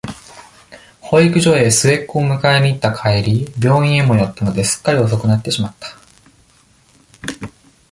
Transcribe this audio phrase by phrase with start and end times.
[0.99, 5.89] 保育所へ、末っ子を迎えにいった帰り、病院へも寄ったので、すっかり遅くなってしまった。